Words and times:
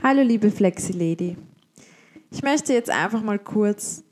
Hallo 0.00 0.22
liebe 0.22 0.52
Flexi 0.52 0.92
Lady. 0.92 1.36
Ich 2.30 2.44
möchte 2.44 2.72
jetzt 2.72 2.88
einfach 2.88 3.20
mal 3.20 3.40
kurz 3.40 4.04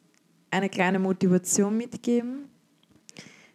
eine 0.50 0.68
kleine 0.68 0.98
Motivation 0.98 1.76
mitgeben. 1.76 2.48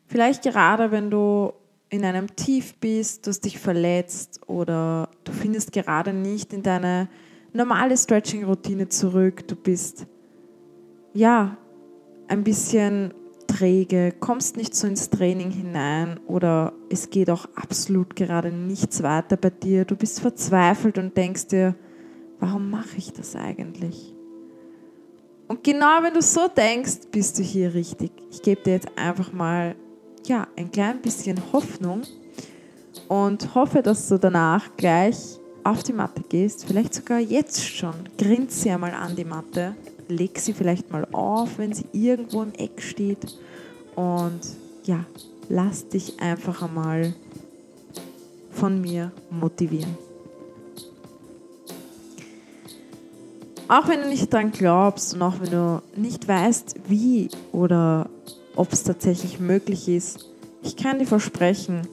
Vielleicht 0.07 0.43
gerade, 0.43 0.91
wenn 0.91 1.11
du 1.11 1.51
in 1.89 2.05
einem 2.05 2.33
Tief 2.37 2.75
bist, 2.75 3.25
du 3.27 3.31
hast 3.31 3.41
dich 3.41 3.59
verletzt 3.59 4.39
oder 4.47 5.09
du 5.25 5.33
findest 5.33 5.73
gerade 5.73 6.13
nicht 6.13 6.53
in 6.53 6.63
deine 6.63 7.09
normale 7.51 7.97
Stretching-Routine 7.97 8.87
zurück, 8.87 9.45
du 9.49 9.57
bist 9.57 10.07
ja 11.13 11.57
ein 12.29 12.45
bisschen 12.45 13.13
träge, 13.47 14.13
kommst 14.21 14.55
nicht 14.55 14.73
so 14.73 14.87
ins 14.87 15.09
Training 15.09 15.51
hinein 15.51 16.17
oder 16.27 16.71
es 16.89 17.09
geht 17.09 17.29
auch 17.29 17.45
absolut 17.55 18.15
gerade 18.15 18.53
nichts 18.53 19.03
weiter 19.03 19.35
bei 19.35 19.49
dir, 19.49 19.83
du 19.83 19.97
bist 19.97 20.21
verzweifelt 20.21 20.97
und 20.97 21.17
denkst 21.17 21.47
dir, 21.47 21.75
warum 22.41 22.69
mache 22.69 22.97
ich 22.97 23.13
das 23.13 23.37
eigentlich? 23.37 24.13
Und 25.47 25.63
genau 25.63 26.01
wenn 26.01 26.13
du 26.13 26.21
so 26.21 26.47
denkst, 26.47 27.07
bist 27.11 27.39
du 27.39 27.43
hier 27.43 27.73
richtig. 27.73 28.11
Ich 28.29 28.41
gebe 28.41 28.61
dir 28.61 28.73
jetzt 28.73 28.89
einfach 28.97 29.31
mal 29.31 29.75
ja, 30.25 30.47
ein 30.57 30.71
klein 30.71 31.01
bisschen 31.01 31.41
Hoffnung 31.53 32.01
und 33.07 33.55
hoffe, 33.55 33.81
dass 33.81 34.07
du 34.09 34.17
danach 34.17 34.75
gleich 34.75 35.39
auf 35.63 35.83
die 35.83 35.93
Matte 35.93 36.23
gehst, 36.27 36.65
vielleicht 36.65 36.93
sogar 36.93 37.19
jetzt 37.19 37.63
schon. 37.63 37.93
Grinst 38.17 38.61
sie 38.61 38.71
einmal 38.71 38.93
an 38.93 39.15
die 39.15 39.25
Matte, 39.25 39.75
leg 40.07 40.39
sie 40.39 40.53
vielleicht 40.53 40.91
mal 40.91 41.07
auf, 41.11 41.57
wenn 41.57 41.73
sie 41.73 41.85
irgendwo 41.91 42.41
im 42.41 42.53
Eck 42.53 42.81
steht 42.81 43.37
und 43.95 44.39
ja, 44.85 45.05
lass 45.49 45.87
dich 45.87 46.19
einfach 46.19 46.63
einmal 46.63 47.13
von 48.51 48.81
mir 48.81 49.11
motivieren. 49.29 49.95
Auch 53.71 53.87
wenn 53.87 54.01
du 54.01 54.09
nicht 54.09 54.33
dran 54.33 54.51
glaubst 54.51 55.13
und 55.13 55.21
auch 55.21 55.39
wenn 55.39 55.51
du 55.51 55.81
nicht 55.95 56.27
weißt, 56.27 56.75
wie 56.89 57.29
oder 57.53 58.09
ob 58.53 58.73
es 58.73 58.83
tatsächlich 58.83 59.39
möglich 59.39 59.87
ist, 59.87 60.25
ich 60.61 60.75
kann 60.75 60.99
dir 60.99 61.07
versprechen, 61.07 61.87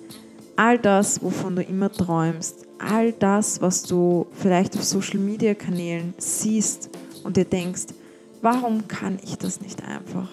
all 0.57 0.77
das, 0.77 1.23
wovon 1.23 1.55
du 1.55 1.63
immer 1.63 1.93
träumst, 1.93 2.67
all 2.81 3.13
das, 3.13 3.63
was 3.63 3.85
du 3.85 4.27
vielleicht 4.33 4.77
auf 4.77 4.83
Social-Media-Kanälen 4.83 6.15
siehst 6.19 6.91
und 7.23 7.37
dir 7.37 7.45
denkst, 7.45 7.95
warum 8.43 8.89
kann 8.89 9.21
ich 9.23 9.39
das 9.39 9.61
nicht 9.61 9.81
einfach? 9.85 10.31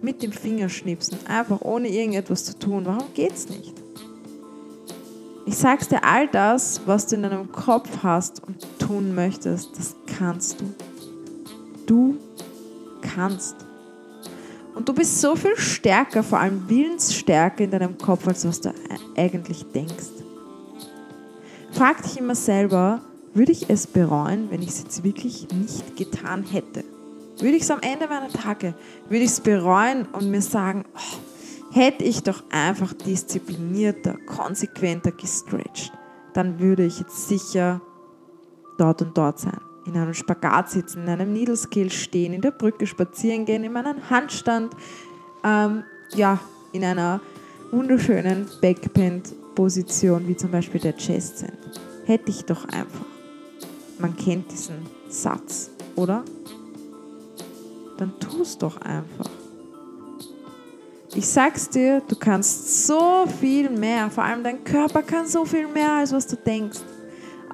Mit 0.00 0.22
dem 0.22 0.32
Fingerschnipsen, 0.32 1.18
einfach 1.26 1.60
ohne 1.60 1.88
irgendetwas 1.88 2.46
zu 2.46 2.58
tun, 2.58 2.86
warum 2.86 3.12
geht's 3.12 3.50
nicht? 3.50 3.74
Ich 5.44 5.58
sag's 5.58 5.88
dir, 5.88 6.02
all 6.04 6.26
das, 6.26 6.80
was 6.86 7.06
du 7.06 7.16
in 7.16 7.22
deinem 7.24 7.52
Kopf 7.52 7.98
hast 8.02 8.42
und 8.42 8.66
tun 8.78 9.14
möchtest, 9.14 9.76
das 9.76 9.94
kannst 10.18 10.60
du. 10.60 10.74
Du 11.86 12.16
kannst. 13.02 13.56
Und 14.74 14.88
du 14.88 14.92
bist 14.92 15.20
so 15.20 15.36
viel 15.36 15.56
stärker, 15.56 16.22
vor 16.22 16.40
allem 16.40 16.68
willensstärker 16.68 17.64
in 17.64 17.70
deinem 17.70 17.96
Kopf, 17.98 18.26
als 18.26 18.46
was 18.46 18.60
du 18.60 18.72
eigentlich 19.16 19.64
denkst. 19.72 20.10
Frag 21.72 22.02
dich 22.02 22.18
immer 22.18 22.34
selber, 22.34 23.00
würde 23.34 23.52
ich 23.52 23.68
es 23.68 23.86
bereuen, 23.86 24.50
wenn 24.50 24.62
ich 24.62 24.70
es 24.70 24.82
jetzt 24.82 25.04
wirklich 25.04 25.46
nicht 25.52 25.96
getan 25.96 26.44
hätte? 26.44 26.84
Würde 27.38 27.56
ich 27.56 27.62
es 27.62 27.70
am 27.70 27.80
Ende 27.80 28.06
meiner 28.06 28.28
Tage, 28.28 28.74
würde 29.08 29.24
ich 29.24 29.30
es 29.30 29.40
bereuen 29.40 30.06
und 30.12 30.30
mir 30.30 30.42
sagen, 30.42 30.84
oh, 30.94 31.18
Hätte 31.74 32.04
ich 32.04 32.22
doch 32.22 32.44
einfach 32.50 32.92
disziplinierter, 32.92 34.16
konsequenter 34.26 35.10
gestretcht, 35.10 35.92
dann 36.32 36.60
würde 36.60 36.84
ich 36.84 37.00
jetzt 37.00 37.26
sicher 37.26 37.80
dort 38.78 39.02
und 39.02 39.18
dort 39.18 39.40
sein. 39.40 39.58
In 39.86 39.96
einem 39.96 40.14
Spagat 40.14 40.70
sitzen, 40.70 41.02
in 41.02 41.08
einem 41.08 41.32
Needle 41.32 41.56
Skill 41.56 41.90
stehen, 41.90 42.32
in 42.32 42.40
der 42.40 42.52
Brücke 42.52 42.86
spazieren 42.86 43.44
gehen, 43.44 43.64
in 43.64 43.72
meinem 43.72 44.08
Handstand, 44.08 44.74
ähm, 45.44 45.84
ja, 46.14 46.38
in 46.72 46.84
einer 46.84 47.20
wunderschönen 47.70 48.48
Backbend-Position, 48.60 50.26
wie 50.26 50.36
zum 50.36 50.50
Beispiel 50.50 50.80
der 50.80 50.96
Chest 50.96 51.38
sind. 51.38 51.52
Hätte 52.06 52.30
ich 52.30 52.44
doch 52.44 52.64
einfach. 52.66 53.06
Man 53.98 54.16
kennt 54.16 54.50
diesen 54.50 54.76
Satz, 55.08 55.70
oder? 55.96 56.24
Dann 57.98 58.12
tu 58.18 58.42
es 58.42 58.58
doch 58.58 58.80
einfach. 58.80 59.30
Ich 61.14 61.28
sag's 61.28 61.68
dir, 61.68 62.02
du 62.08 62.16
kannst 62.16 62.86
so 62.86 63.24
viel 63.40 63.70
mehr. 63.70 64.10
Vor 64.10 64.24
allem 64.24 64.42
dein 64.42 64.64
Körper 64.64 65.02
kann 65.02 65.26
so 65.26 65.44
viel 65.44 65.68
mehr, 65.68 65.92
als 65.92 66.12
was 66.12 66.26
du 66.26 66.36
denkst. 66.36 66.80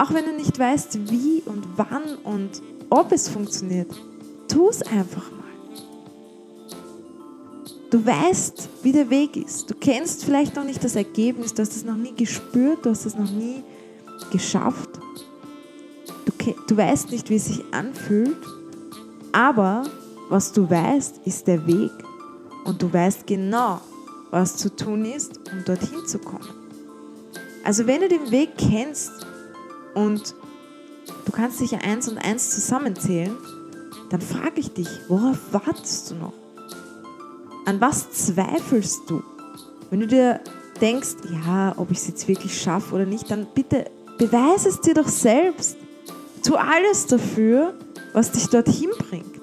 Auch 0.00 0.14
wenn 0.14 0.24
du 0.24 0.32
nicht 0.32 0.58
weißt, 0.58 1.10
wie 1.10 1.42
und 1.44 1.62
wann 1.76 2.16
und 2.24 2.62
ob 2.88 3.12
es 3.12 3.28
funktioniert, 3.28 3.92
tu 4.48 4.70
es 4.70 4.80
einfach 4.80 5.30
mal. 5.30 5.40
Du 7.90 8.06
weißt, 8.06 8.70
wie 8.82 8.92
der 8.92 9.10
Weg 9.10 9.36
ist. 9.36 9.70
Du 9.70 9.74
kennst 9.74 10.24
vielleicht 10.24 10.56
noch 10.56 10.64
nicht 10.64 10.82
das 10.82 10.96
Ergebnis, 10.96 11.52
du 11.52 11.60
hast 11.60 11.76
es 11.76 11.84
noch 11.84 11.98
nie 11.98 12.14
gespürt, 12.14 12.86
du 12.86 12.90
hast 12.90 13.04
es 13.04 13.14
noch 13.14 13.30
nie 13.30 13.62
geschafft. 14.32 14.88
Du, 16.24 16.32
du 16.66 16.76
weißt 16.78 17.10
nicht, 17.10 17.28
wie 17.28 17.36
es 17.36 17.44
sich 17.44 17.62
anfühlt, 17.70 18.38
aber 19.32 19.82
was 20.30 20.50
du 20.50 20.70
weißt, 20.70 21.26
ist 21.26 21.46
der 21.46 21.66
Weg 21.66 21.92
und 22.64 22.80
du 22.80 22.90
weißt 22.90 23.26
genau, 23.26 23.82
was 24.30 24.56
zu 24.56 24.74
tun 24.74 25.04
ist, 25.04 25.38
um 25.52 25.62
dorthin 25.66 26.06
zu 26.06 26.18
kommen. 26.20 26.48
Also 27.64 27.86
wenn 27.86 28.00
du 28.00 28.08
den 28.08 28.30
Weg 28.30 28.56
kennst 28.56 29.26
und 29.94 30.34
du 31.24 31.32
kannst 31.32 31.58
sicher 31.58 31.78
eins 31.84 32.08
und 32.08 32.18
eins 32.18 32.50
zusammenzählen, 32.50 33.36
dann 34.10 34.20
frage 34.20 34.60
ich 34.60 34.72
dich, 34.72 34.88
worauf 35.08 35.38
wartest 35.52 36.10
du 36.10 36.14
noch? 36.16 36.32
An 37.66 37.80
was 37.80 38.10
zweifelst 38.10 39.02
du? 39.08 39.22
Wenn 39.90 40.00
du 40.00 40.06
dir 40.06 40.40
denkst, 40.80 41.16
ja, 41.44 41.74
ob 41.76 41.90
ich 41.90 41.98
es 41.98 42.08
jetzt 42.08 42.28
wirklich 42.28 42.60
schaffe 42.60 42.94
oder 42.94 43.06
nicht, 43.06 43.30
dann 43.30 43.46
bitte 43.54 43.90
beweise 44.18 44.68
es 44.68 44.80
dir 44.80 44.94
doch 44.94 45.08
selbst. 45.08 45.76
Tu 46.44 46.54
alles 46.54 47.06
dafür, 47.06 47.74
was 48.12 48.32
dich 48.32 48.48
dorthin 48.48 48.90
bringt. 48.98 49.39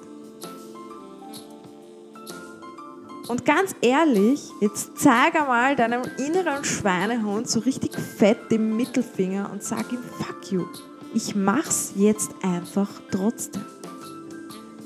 Und 3.28 3.44
ganz 3.44 3.74
ehrlich, 3.82 4.50
jetzt 4.62 4.98
zeig 4.98 5.38
einmal 5.38 5.76
deinem 5.76 6.02
inneren 6.16 6.64
Schweinehund 6.64 7.48
so 7.48 7.60
richtig 7.60 7.94
fett 7.98 8.50
den 8.50 8.74
Mittelfinger 8.74 9.50
und 9.52 9.62
sag 9.62 9.92
ihm, 9.92 10.02
fuck 10.18 10.50
you. 10.50 10.64
Ich 11.12 11.34
mach's 11.34 11.92
jetzt 11.94 12.30
einfach 12.42 12.88
trotzdem. 13.10 13.64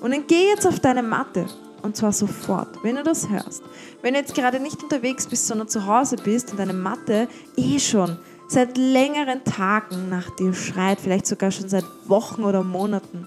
Und 0.00 0.12
dann 0.12 0.26
geh 0.26 0.48
jetzt 0.48 0.66
auf 0.66 0.80
deine 0.80 1.04
Matte. 1.04 1.46
Und 1.82 1.96
zwar 1.96 2.12
sofort, 2.12 2.82
wenn 2.82 2.96
du 2.96 3.04
das 3.04 3.28
hörst. 3.28 3.62
Wenn 4.02 4.14
du 4.14 4.20
jetzt 4.20 4.34
gerade 4.34 4.58
nicht 4.58 4.82
unterwegs 4.82 5.26
bist, 5.26 5.46
sondern 5.46 5.68
zu 5.68 5.86
Hause 5.86 6.16
bist 6.16 6.50
und 6.50 6.58
deine 6.58 6.72
Matte 6.72 7.28
eh 7.56 7.78
schon 7.78 8.18
seit 8.48 8.76
längeren 8.76 9.44
Tagen 9.44 10.08
nach 10.08 10.30
dir 10.36 10.52
schreit, 10.52 11.00
vielleicht 11.00 11.26
sogar 11.26 11.50
schon 11.50 11.68
seit 11.68 11.84
Wochen 12.06 12.44
oder 12.44 12.62
Monaten, 12.62 13.26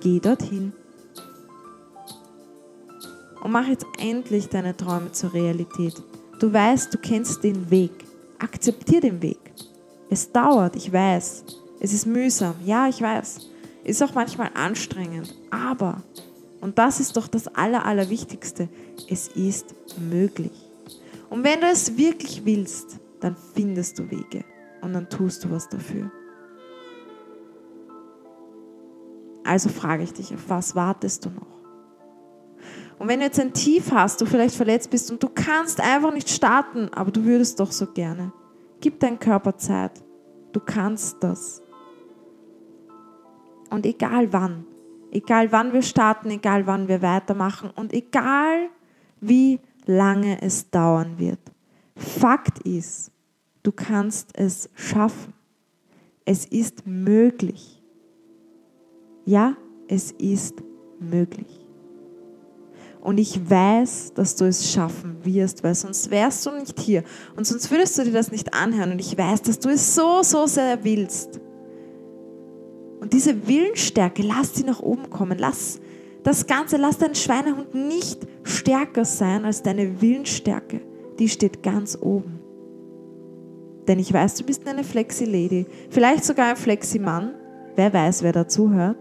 geh 0.00 0.20
dorthin 0.20 0.72
und 3.42 3.50
mach 3.50 3.66
jetzt 3.66 3.86
endlich 3.98 4.48
deine 4.48 4.76
Träume 4.76 5.12
zur 5.12 5.34
Realität. 5.34 6.02
Du 6.38 6.52
weißt, 6.52 6.94
du 6.94 6.98
kennst 6.98 7.42
den 7.42 7.70
Weg. 7.70 7.90
Akzeptier 8.38 9.00
den 9.00 9.20
Weg. 9.20 9.52
Es 10.08 10.30
dauert, 10.30 10.76
ich 10.76 10.92
weiß. 10.92 11.44
Es 11.80 11.92
ist 11.92 12.06
mühsam, 12.06 12.54
ja, 12.64 12.88
ich 12.88 13.00
weiß. 13.00 13.48
Ist 13.84 14.02
auch 14.02 14.14
manchmal 14.14 14.50
anstrengend, 14.54 15.34
aber, 15.50 16.02
und 16.60 16.78
das 16.78 17.00
ist 17.00 17.16
doch 17.16 17.26
das 17.26 17.48
Aller, 17.48 17.84
Allerwichtigste, 17.84 18.68
es 19.08 19.26
ist 19.28 19.74
möglich. 19.98 20.52
Und 21.28 21.42
wenn 21.42 21.60
du 21.60 21.66
es 21.66 21.96
wirklich 21.96 22.44
willst, 22.44 23.00
dann 23.18 23.36
findest 23.54 23.98
du 23.98 24.08
Wege 24.08 24.44
und 24.82 24.92
dann 24.92 25.08
tust 25.08 25.44
du 25.44 25.50
was 25.50 25.68
dafür. 25.68 26.12
Also 29.42 29.68
frage 29.68 30.04
ich 30.04 30.12
dich, 30.12 30.32
auf 30.32 30.48
was 30.48 30.76
wartest 30.76 31.24
du 31.24 31.30
noch? 31.30 31.61
Und 32.98 33.08
wenn 33.08 33.20
du 33.20 33.26
jetzt 33.26 33.40
ein 33.40 33.52
Tief 33.52 33.90
hast, 33.92 34.20
du 34.20 34.26
vielleicht 34.26 34.54
verletzt 34.54 34.90
bist 34.90 35.10
und 35.10 35.22
du 35.22 35.28
kannst 35.28 35.80
einfach 35.80 36.12
nicht 36.12 36.28
starten, 36.28 36.88
aber 36.94 37.10
du 37.10 37.24
würdest 37.24 37.58
doch 37.58 37.72
so 37.72 37.86
gerne, 37.86 38.32
gib 38.80 39.00
deinem 39.00 39.18
Körper 39.18 39.56
Zeit. 39.56 40.02
Du 40.52 40.60
kannst 40.60 41.16
das. 41.20 41.62
Und 43.70 43.86
egal 43.86 44.32
wann, 44.32 44.66
egal 45.10 45.50
wann 45.50 45.72
wir 45.72 45.82
starten, 45.82 46.30
egal 46.30 46.66
wann 46.66 46.88
wir 46.88 47.02
weitermachen 47.02 47.70
und 47.74 47.92
egal 47.92 48.68
wie 49.20 49.60
lange 49.86 50.42
es 50.42 50.70
dauern 50.70 51.18
wird, 51.18 51.40
Fakt 51.96 52.60
ist, 52.60 53.10
du 53.62 53.72
kannst 53.72 54.36
es 54.38 54.68
schaffen. 54.74 55.34
Es 56.24 56.46
ist 56.46 56.86
möglich. 56.86 57.82
Ja, 59.24 59.56
es 59.88 60.12
ist 60.12 60.62
möglich. 60.98 61.61
Und 63.02 63.18
ich 63.18 63.50
weiß, 63.50 64.12
dass 64.14 64.36
du 64.36 64.44
es 64.44 64.70
schaffen 64.70 65.16
wirst, 65.24 65.64
weil 65.64 65.74
sonst 65.74 66.10
wärst 66.10 66.46
du 66.46 66.52
nicht 66.52 66.78
hier. 66.78 67.02
Und 67.36 67.46
sonst 67.46 67.68
würdest 67.70 67.98
du 67.98 68.04
dir 68.04 68.12
das 68.12 68.30
nicht 68.30 68.54
anhören. 68.54 68.92
Und 68.92 69.00
ich 69.00 69.18
weiß, 69.18 69.42
dass 69.42 69.58
du 69.58 69.70
es 69.70 69.94
so, 69.94 70.22
so 70.22 70.46
sehr 70.46 70.84
willst. 70.84 71.40
Und 73.00 73.12
diese 73.12 73.48
Willensstärke, 73.48 74.22
lass 74.22 74.54
sie 74.54 74.62
nach 74.62 74.78
oben 74.78 75.10
kommen. 75.10 75.36
Lass 75.36 75.80
das 76.22 76.46
Ganze, 76.46 76.76
lass 76.76 76.98
deinen 76.98 77.16
Schweinehund 77.16 77.74
nicht 77.74 78.20
stärker 78.44 79.04
sein 79.04 79.44
als 79.44 79.62
deine 79.62 80.00
Willensstärke. 80.00 80.80
Die 81.18 81.28
steht 81.28 81.64
ganz 81.64 81.98
oben. 82.00 82.38
Denn 83.88 83.98
ich 83.98 84.12
weiß, 84.12 84.36
du 84.36 84.44
bist 84.44 84.64
eine 84.68 84.84
Flexi-Lady, 84.84 85.66
vielleicht 85.90 86.24
sogar 86.24 86.50
ein 86.50 86.56
Flexi-Mann. 86.56 87.34
Wer 87.74 87.92
weiß, 87.92 88.22
wer 88.22 88.32
dazuhört. 88.32 88.98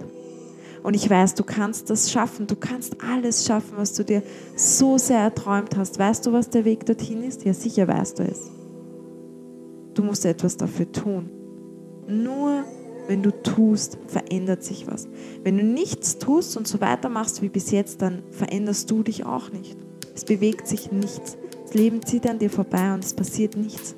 Und 0.84 0.96
ich 0.96 1.10
weiß, 1.10 1.36
du 1.36 1.44
kannst 1.44 1.90
das 1.90 2.12
schaffen. 2.12 2.48
Du 2.48 2.56
kannst 2.56 2.98
alles 3.04 3.46
schaffen, 3.46 3.74
was 3.76 3.94
du 3.94 4.04
dir 4.04 4.24
so 4.56 4.98
sehr 4.98 5.20
erträumt 5.20 5.78
hast. 5.78 6.00
Weißt 6.00 6.26
du, 6.26 6.34
was 6.34 6.50
der 6.50 6.66
Weg 6.66 6.86
dorthin 6.86 7.24
ist? 7.24 7.46
Ja, 7.46 7.54
sicher 7.54 7.88
weißt 7.88 8.20
du 8.20 8.24
es. 8.24 8.50
Du 9.94 10.04
musst 10.04 10.26
etwas 10.26 10.58
dafür 10.58 10.92
tun. 10.92 11.30
Nur 12.08 12.64
wenn 13.08 13.22
du 13.22 13.32
tust, 13.32 13.98
verändert 14.08 14.64
sich 14.64 14.88
was. 14.88 15.08
Wenn 15.44 15.58
du 15.58 15.64
nichts 15.64 16.18
tust 16.18 16.58
und 16.58 16.68
so 16.68 16.82
weitermachst 16.82 17.42
wie 17.42 17.50
bis 17.50 17.72
jetzt, 17.72 18.02
dann 18.02 18.24
veränderst 18.32 18.90
du 18.90 19.04
dich 19.04 19.26
auch 19.26 19.52
nicht. 19.52 19.78
Es 20.16 20.26
bewegt 20.26 20.68
sich 20.68 20.92
nichts. 20.92 21.38
Das 21.64 21.74
Leben 21.74 22.06
zieht 22.06 22.30
an 22.30 22.40
dir 22.40 22.50
vorbei 22.50 22.94
und 22.94 23.04
es 23.04 23.14
passiert 23.14 23.56
nichts. 23.56 23.96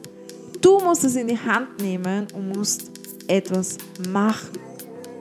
Du 0.62 0.80
musst 0.80 1.04
es 1.04 1.16
in 1.16 1.28
die 1.28 1.38
Hand 1.38 1.82
nehmen 1.82 2.28
und 2.34 2.56
musst 2.56 2.92
etwas 3.28 3.78
machen. 4.10 4.60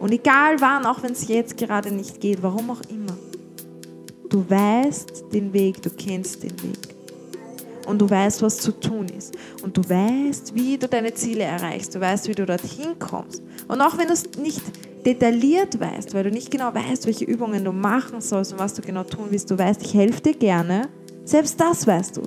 Und 0.02 0.10
egal 0.10 0.60
wann, 0.60 0.84
auch 0.84 1.00
wenn 1.04 1.12
es 1.12 1.28
jetzt 1.28 1.56
gerade 1.56 1.93
nicht 1.93 2.20
geht, 2.20 2.43
warum 2.43 2.72
auch 2.72 2.81
immer. 2.90 3.16
Du 4.28 4.44
weißt 4.50 5.26
den 5.32 5.52
Weg, 5.52 5.81
du 5.81 5.90
kennst 5.90 6.43
den 6.43 6.60
Weg. 6.60 6.96
Und 7.87 8.00
du 8.00 8.10
weißt, 8.10 8.43
was 8.43 8.58
zu 8.58 8.72
tun 8.72 9.06
ist. 9.16 9.32
Und 9.62 9.76
du 9.76 9.88
weißt, 9.88 10.56
wie 10.56 10.76
du 10.76 10.88
deine 10.88 11.14
Ziele 11.14 11.44
erreichst. 11.44 11.94
Du 11.94 12.00
weißt, 12.00 12.26
wie 12.26 12.34
du 12.34 12.44
dorthin 12.44 12.99
kommst. 12.99 13.44
Und 13.69 13.81
auch 13.81 13.96
wenn 13.96 14.08
du 14.08 14.14
es 14.14 14.25
nicht 14.43 14.62
detailliert 15.06 15.78
weißt, 15.78 16.14
weil 16.14 16.25
du 16.25 16.31
nicht 16.32 16.50
genau 16.50 16.75
weißt, 16.75 17.06
welche 17.06 17.25
Übungen 17.25 17.64
du 17.64 17.70
machen 17.70 18.20
sollst 18.20 18.52
und 18.52 18.58
was 18.58 18.75
du 18.75 18.82
genau 18.82 19.04
tun 19.04 19.26
willst, 19.31 19.52
du 19.52 19.56
weißt, 19.56 19.82
ich 19.82 19.94
helfe 19.94 20.20
dir 20.20 20.34
gerne. 20.34 20.88
Selbst 21.25 21.60
das 21.60 21.87
weißt 21.87 22.16
du. 22.16 22.22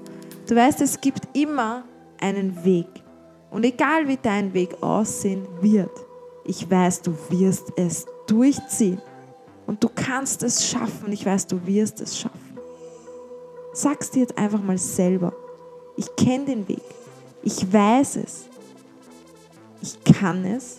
Du 0.47 0.55
weißt, 0.55 0.79
es 0.79 1.01
gibt 1.01 1.27
immer 1.33 1.83
einen 2.21 2.63
Weg. 2.63 2.87
Und 3.51 3.65
egal 3.65 4.07
wie 4.07 4.17
dein 4.21 4.53
Weg 4.53 4.81
aussehen 4.81 5.45
wird, 5.59 6.04
ich 6.45 6.69
weiß, 6.69 7.01
du 7.01 7.15
wirst 7.29 7.73
es 7.75 8.05
durchziehen. 8.27 9.01
Und 9.65 9.83
du 9.83 9.89
kannst 9.93 10.43
es 10.43 10.67
schaffen. 10.67 11.11
Ich 11.11 11.25
weiß, 11.25 11.47
du 11.47 11.65
wirst 11.65 11.99
es 12.01 12.19
schaffen. 12.19 12.39
Sag's 13.73 14.11
dir 14.11 14.21
jetzt 14.21 14.37
einfach 14.37 14.61
mal 14.61 14.77
selber. 14.77 15.33
Ich 15.97 16.15
kenne 16.15 16.45
den 16.45 16.67
Weg. 16.67 16.83
Ich 17.41 17.71
weiß 17.73 18.17
es. 18.17 18.45
Ich 19.81 20.03
kann 20.03 20.45
es 20.45 20.77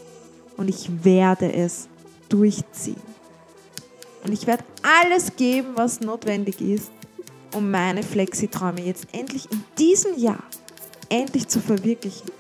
und 0.56 0.68
ich 0.68 0.88
werde 1.04 1.52
es 1.52 1.88
durchziehen. 2.28 3.02
Und 4.24 4.32
ich 4.32 4.46
werde 4.46 4.64
alles 4.82 5.34
geben, 5.36 5.68
was 5.74 6.00
notwendig 6.00 6.60
ist, 6.60 6.90
um 7.54 7.70
meine 7.70 8.02
Flexi-Träume 8.02 8.82
jetzt 8.82 9.06
endlich 9.12 9.50
in 9.50 9.62
diesem 9.78 10.18
Jahr 10.18 10.42
endlich 11.08 11.46
zu 11.46 11.60
verwirklichen. 11.60 12.30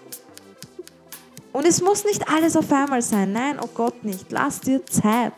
Und 1.56 1.64
es 1.66 1.80
muss 1.80 2.04
nicht 2.04 2.28
alles 2.28 2.54
auf 2.54 2.70
einmal 2.70 3.00
sein. 3.00 3.32
Nein, 3.32 3.58
oh 3.58 3.68
Gott 3.72 4.04
nicht. 4.04 4.30
Lass 4.30 4.60
dir 4.60 4.84
Zeit. 4.84 5.32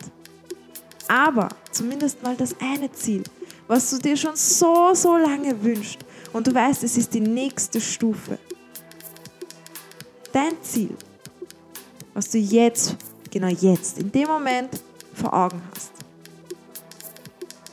Aber 1.07 1.47
zumindest 1.71 2.21
mal 2.21 2.35
das 2.35 2.53
eine 2.59 2.91
Ziel, 2.91 3.23
was 3.69 3.89
du 3.89 3.99
dir 3.99 4.17
schon 4.17 4.35
so, 4.35 4.93
so 4.93 5.15
lange 5.15 5.63
wünschst. 5.63 5.99
Und 6.33 6.45
du 6.45 6.53
weißt, 6.53 6.83
es 6.83 6.97
ist 6.97 7.13
die 7.13 7.21
nächste 7.21 7.79
Stufe. 7.79 8.37
Dein 10.33 10.61
Ziel, 10.61 10.93
was 12.13 12.29
du 12.29 12.37
jetzt, 12.37 12.97
genau 13.31 13.47
jetzt, 13.47 13.97
in 13.97 14.11
dem 14.11 14.27
Moment 14.27 14.71
vor 15.13 15.33
Augen 15.33 15.61
hast. 15.73 15.91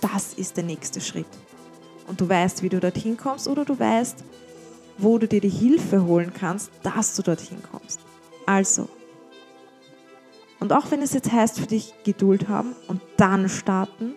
Das 0.00 0.34
ist 0.34 0.56
der 0.56 0.62
nächste 0.62 1.00
Schritt. 1.00 1.26
Und 2.06 2.20
du 2.20 2.28
weißt, 2.28 2.62
wie 2.62 2.68
du 2.68 2.78
dorthin 2.78 3.16
kommst 3.16 3.48
oder 3.48 3.64
du 3.64 3.76
weißt, 3.76 4.18
wo 4.98 5.18
du 5.18 5.26
dir 5.26 5.40
die 5.40 5.48
Hilfe 5.48 6.04
holen 6.04 6.32
kannst, 6.32 6.70
dass 6.84 7.16
du 7.16 7.22
dorthin 7.22 7.58
kommst. 7.72 8.05
Also, 8.46 8.88
und 10.58 10.72
auch 10.72 10.90
wenn 10.90 11.02
es 11.02 11.12
jetzt 11.12 11.30
heißt 11.30 11.60
für 11.60 11.66
dich 11.66 11.92
Geduld 12.04 12.48
haben 12.48 12.74
und 12.88 13.00
dann 13.16 13.48
starten, 13.48 14.14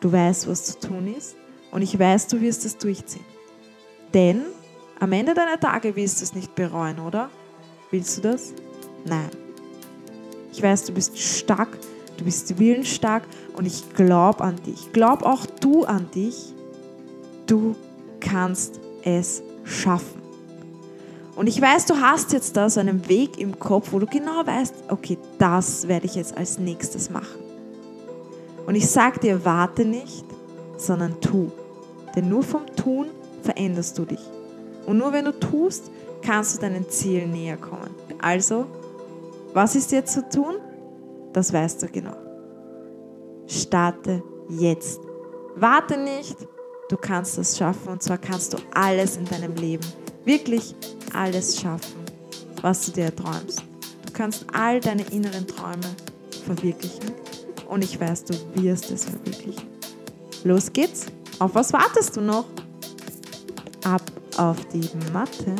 du 0.00 0.12
weißt, 0.12 0.48
was 0.48 0.64
zu 0.64 0.88
tun 0.88 1.14
ist 1.16 1.36
und 1.70 1.82
ich 1.82 1.98
weiß, 1.98 2.26
du 2.28 2.40
wirst 2.40 2.64
es 2.64 2.76
durchziehen. 2.76 3.24
Denn 4.12 4.42
am 5.00 5.12
Ende 5.12 5.34
deiner 5.34 5.58
Tage 5.58 5.96
willst 5.96 6.20
du 6.20 6.24
es 6.24 6.34
nicht 6.34 6.54
bereuen, 6.54 6.98
oder? 7.00 7.30
Willst 7.90 8.18
du 8.18 8.22
das? 8.22 8.52
Nein. 9.04 9.30
Ich 10.52 10.62
weiß, 10.62 10.84
du 10.84 10.92
bist 10.92 11.18
stark, 11.18 11.68
du 12.16 12.24
bist 12.24 12.58
willensstark 12.58 13.24
und 13.56 13.66
ich 13.66 13.94
glaube 13.94 14.42
an 14.42 14.56
dich. 14.64 14.92
Glaub 14.92 15.22
auch 15.22 15.46
du 15.46 15.84
an 15.84 16.10
dich. 16.14 16.54
Du 17.46 17.76
kannst 18.20 18.80
es 19.02 19.42
schaffen. 19.64 20.25
Und 21.36 21.48
ich 21.48 21.60
weiß, 21.60 21.84
du 21.84 22.00
hast 22.00 22.32
jetzt 22.32 22.56
da 22.56 22.70
so 22.70 22.80
einen 22.80 23.08
Weg 23.10 23.38
im 23.38 23.58
Kopf, 23.58 23.92
wo 23.92 23.98
du 23.98 24.06
genau 24.06 24.46
weißt, 24.46 24.74
okay, 24.88 25.18
das 25.38 25.86
werde 25.86 26.06
ich 26.06 26.14
jetzt 26.14 26.36
als 26.36 26.58
nächstes 26.58 27.10
machen. 27.10 27.38
Und 28.66 28.74
ich 28.74 28.88
sage 28.88 29.20
dir, 29.20 29.44
warte 29.44 29.84
nicht, 29.84 30.24
sondern 30.78 31.20
tu. 31.20 31.50
Denn 32.16 32.30
nur 32.30 32.42
vom 32.42 32.64
Tun 32.74 33.08
veränderst 33.42 33.98
du 33.98 34.06
dich. 34.06 34.20
Und 34.86 34.96
nur 34.96 35.12
wenn 35.12 35.26
du 35.26 35.38
tust, 35.38 35.90
kannst 36.22 36.56
du 36.56 36.60
deinen 36.62 36.88
Zielen 36.88 37.32
näher 37.32 37.58
kommen. 37.58 37.94
Also, 38.18 38.66
was 39.52 39.76
ist 39.76 39.92
jetzt 39.92 40.14
zu 40.14 40.26
tun? 40.28 40.54
Das 41.34 41.52
weißt 41.52 41.82
du 41.82 41.88
genau. 41.88 42.16
Starte 43.46 44.22
jetzt. 44.48 45.00
Warte 45.54 45.98
nicht, 45.98 46.36
du 46.88 46.96
kannst 46.96 47.36
das 47.36 47.58
schaffen 47.58 47.88
und 47.88 48.02
zwar 48.02 48.18
kannst 48.18 48.54
du 48.54 48.58
alles 48.72 49.18
in 49.18 49.26
deinem 49.26 49.54
Leben 49.54 49.86
wirklich 50.26 50.74
alles 51.14 51.58
schaffen, 51.58 52.04
was 52.60 52.86
du 52.86 52.92
dir 52.92 53.14
träumst. 53.14 53.62
Du 54.04 54.12
kannst 54.12 54.44
all 54.52 54.80
deine 54.80 55.04
inneren 55.04 55.46
Träume 55.46 55.96
verwirklichen 56.44 57.12
und 57.68 57.82
ich 57.82 57.98
weiß, 57.98 58.24
du 58.24 58.34
wirst 58.54 58.90
es 58.90 59.04
verwirklichen. 59.04 59.66
Los 60.44 60.72
geht's. 60.72 61.06
Auf 61.38 61.54
was 61.54 61.72
wartest 61.72 62.16
du 62.16 62.20
noch? 62.20 62.46
Ab 63.84 64.02
auf 64.36 64.56
die 64.72 64.88
Matte. 65.12 65.54